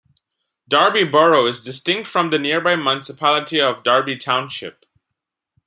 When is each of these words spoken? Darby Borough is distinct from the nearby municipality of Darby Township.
Darby 0.67 1.03
Borough 1.03 1.45
is 1.45 1.61
distinct 1.61 2.07
from 2.09 2.31
the 2.31 2.39
nearby 2.39 2.75
municipality 2.75 3.61
of 3.61 3.83
Darby 3.83 4.17
Township. 4.17 4.87